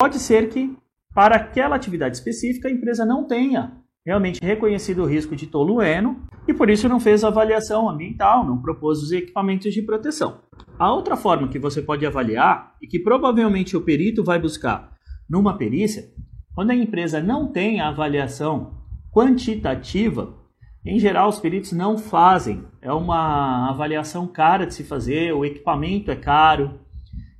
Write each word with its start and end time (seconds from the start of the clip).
Pode 0.00 0.18
ser 0.18 0.48
que, 0.48 0.74
para 1.14 1.36
aquela 1.36 1.76
atividade 1.76 2.16
específica, 2.16 2.68
a 2.68 2.70
empresa 2.70 3.04
não 3.04 3.26
tenha 3.26 3.76
realmente 4.02 4.40
reconhecido 4.42 5.02
o 5.02 5.06
risco 5.06 5.36
de 5.36 5.46
tolueno 5.46 6.24
e 6.48 6.54
por 6.54 6.70
isso 6.70 6.88
não 6.88 6.98
fez 6.98 7.22
avaliação 7.22 7.86
ambiental, 7.86 8.46
não 8.46 8.62
propôs 8.62 9.02
os 9.02 9.12
equipamentos 9.12 9.74
de 9.74 9.82
proteção. 9.82 10.40
A 10.78 10.90
outra 10.90 11.18
forma 11.18 11.48
que 11.48 11.58
você 11.58 11.82
pode 11.82 12.06
avaliar 12.06 12.76
e 12.80 12.86
que 12.86 12.98
provavelmente 12.98 13.76
o 13.76 13.82
perito 13.82 14.24
vai 14.24 14.38
buscar 14.40 14.90
numa 15.28 15.58
perícia, 15.58 16.08
quando 16.54 16.70
a 16.70 16.74
empresa 16.74 17.20
não 17.20 17.52
tem 17.52 17.82
a 17.82 17.88
avaliação 17.88 18.78
quantitativa, 19.12 20.34
em 20.82 20.98
geral 20.98 21.28
os 21.28 21.38
peritos 21.38 21.72
não 21.72 21.98
fazem. 21.98 22.64
É 22.80 22.90
uma 22.90 23.68
avaliação 23.68 24.26
cara 24.26 24.66
de 24.66 24.72
se 24.72 24.82
fazer, 24.82 25.34
o 25.34 25.44
equipamento 25.44 26.10
é 26.10 26.16
caro. 26.16 26.80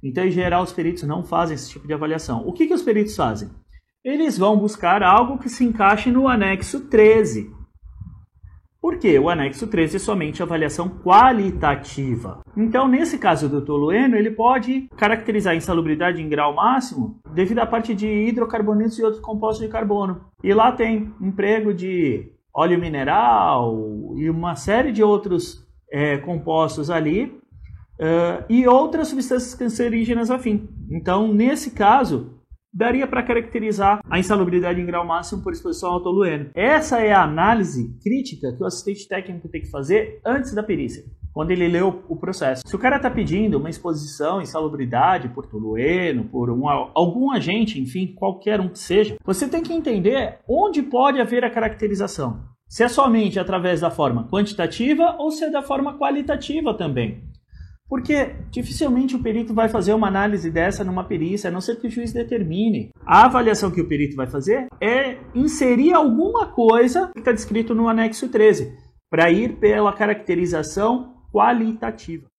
Então, 0.03 0.25
em 0.25 0.31
geral, 0.31 0.63
os 0.63 0.73
peritos 0.73 1.03
não 1.03 1.23
fazem 1.23 1.55
esse 1.55 1.71
tipo 1.71 1.87
de 1.87 1.93
avaliação. 1.93 2.47
O 2.47 2.53
que, 2.53 2.67
que 2.67 2.75
os 2.75 2.83
peritos 2.83 3.15
fazem? 3.15 3.51
Eles 4.03 4.39
vão 4.39 4.57
buscar 4.57 5.03
algo 5.03 5.39
que 5.39 5.49
se 5.49 5.65
encaixe 5.65 6.11
no 6.11 6.27
anexo 6.27 6.89
13. 6.89 7.51
Por 8.81 8.97
quê? 8.97 9.19
O 9.19 9.29
anexo 9.29 9.67
13 9.67 9.97
é 9.97 9.99
somente 9.99 10.43
avaliação 10.43 10.89
qualitativa. 10.89 12.41
Então, 12.57 12.89
nesse 12.89 13.19
caso 13.19 13.47
do 13.47 13.63
tolueno, 13.63 14.17
ele 14.17 14.31
pode 14.31 14.89
caracterizar 14.97 15.53
a 15.53 15.57
insalubridade 15.57 16.23
em 16.23 16.29
grau 16.31 16.55
máximo 16.55 17.21
devido 17.35 17.59
à 17.59 17.67
parte 17.67 17.95
de 17.95 18.07
hidrocarbonetos 18.07 18.99
e 18.99 19.03
outros 19.03 19.23
compostos 19.23 19.67
de 19.67 19.71
carbono. 19.71 20.23
E 20.43 20.55
lá 20.55 20.73
tem 20.73 21.13
emprego 21.21 21.75
de 21.75 22.33
óleo 22.55 22.81
mineral 22.81 23.77
e 24.17 24.31
uma 24.31 24.57
série 24.57 24.93
de 24.93 25.03
outros 25.03 25.63
é, 25.93 26.17
compostos 26.17 26.89
ali 26.89 27.39
uh, 28.01 28.45
e 28.49 28.67
outras 28.67 29.09
substâncias 29.09 29.55
cancerígenas 29.55 30.31
afim. 30.31 30.69
Então, 30.91 31.33
nesse 31.33 31.71
caso, 31.73 32.41
daria 32.73 33.07
para 33.07 33.23
caracterizar 33.23 34.01
a 34.09 34.19
insalubridade 34.19 34.81
em 34.81 34.87
grau 34.87 35.05
máximo 35.05 35.43
por 35.43 35.53
exposição 35.53 35.91
ao 35.93 36.03
tolueno. 36.03 36.51
Essa 36.55 37.01
é 37.01 37.13
a 37.13 37.23
análise 37.23 37.97
crítica 38.03 38.53
que 38.57 38.63
o 38.63 38.67
assistente 38.67 39.07
técnico 39.09 39.49
tem 39.49 39.61
que 39.61 39.71
fazer 39.71 40.21
antes 40.25 40.55
da 40.55 40.63
perícia, 40.63 41.05
quando 41.33 41.51
ele 41.51 41.69
lê 41.69 41.83
o, 41.83 41.93
processo. 42.17 42.63
Se 42.67 42.77
o 42.77 42.79
cara 42.79 42.97
está 42.97 43.11
pedindo 43.11 43.59
uma 43.59 43.71
exposição 43.71 44.41
insalubridade 44.41 45.29
por 45.31 45.47
tolueno, 45.47 46.25
por 46.25 46.51
um, 46.51 46.69
algum 46.69 47.33
agente, 47.33 47.81
enfim, 47.81 48.15
qualquer 48.15 48.61
um 48.61 48.69
que 48.69 48.79
seja, 48.79 49.17
você 49.25 49.49
tem 49.49 49.63
que 49.63 49.73
entender 49.73 50.39
onde 50.49 50.83
pode 50.83 51.21
haver 51.21 51.45
a 51.45 51.51
caracterização. 51.51 52.49
Se 52.69 52.85
é 52.85 52.89
somente 52.89 53.41
através 53.41 53.81
da 53.81 53.91
forma 53.91 54.29
quantitativa 54.29 55.17
ou 55.19 55.33
se 55.33 55.43
é 55.43 55.51
da 55.51 55.61
forma 55.61 55.99
qualitativa 55.99 56.73
também. 56.73 57.30
Porque 57.91 58.37
dificilmente 58.53 59.17
o 59.17 59.23
perito 59.23 59.53
vai 59.53 59.69
fazer 59.69 59.93
uma 59.93 60.07
análise 60.07 60.49
dessa 60.49 60.85
numa 60.85 61.03
perícia, 61.03 61.49
a 61.49 61.53
não 61.53 61.61
ser 61.61 61.81
que 61.81 61.89
o 61.89 61.91
juiz 61.91 62.13
determine. 62.13 62.91
A 63.05 63.25
avaliação 63.25 63.69
que 63.69 63.81
o 63.81 63.89
perito 63.89 64.15
vai 64.15 64.29
fazer 64.29 64.69
é 64.81 65.19
inserir 65.35 65.93
alguma 65.93 66.47
coisa 66.47 67.11
que 67.13 67.19
está 67.19 67.33
descrito 67.33 67.75
no 67.75 67.89
anexo 67.89 68.29
13, 68.29 68.73
para 69.11 69.29
ir 69.29 69.57
pela 69.59 69.93
caracterização 69.93 71.17
qualitativa. 71.33 72.30